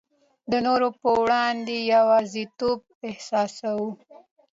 د 0.51 0.53
نورو 0.65 0.87
په 0.99 1.09
وړاندي 1.21 1.77
یوازیتوب 1.93 2.79
احساسوو. 3.09 3.89